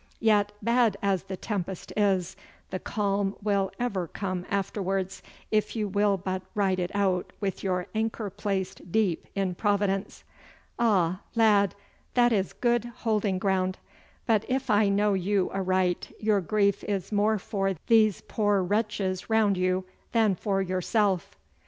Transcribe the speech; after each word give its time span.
Yet, 0.19 0.51
bad 0.63 0.97
as 1.03 1.21
the 1.21 1.37
tempest 1.37 1.93
is, 1.95 2.35
the 2.71 2.79
calm 2.79 3.35
will 3.43 3.69
ever 3.79 4.07
come 4.07 4.47
afterwards 4.49 5.21
if 5.51 5.75
you 5.75 5.87
will 5.87 6.17
but 6.17 6.41
ride 6.55 6.79
it 6.79 6.89
out 6.95 7.31
with 7.39 7.61
your 7.63 7.85
anchor 7.93 8.31
placed 8.31 8.91
deep 8.91 9.27
in 9.35 9.53
Providence. 9.53 10.23
Ah, 10.79 11.21
lad, 11.35 11.75
that 12.15 12.31
is 12.33 12.51
good 12.53 12.85
holding 13.05 13.37
ground! 13.37 13.77
But 14.25 14.43
if 14.49 14.71
I 14.71 14.89
know 14.89 15.13
you 15.13 15.51
aright, 15.53 16.11
your 16.19 16.41
grief 16.41 16.83
is 16.85 17.11
more 17.11 17.37
for 17.37 17.75
these 17.85 18.21
poor 18.21 18.63
wretches 18.63 19.25
around 19.29 19.55
you 19.55 19.85
than 20.13 20.33
for 20.33 20.63
yourself. 20.63 21.37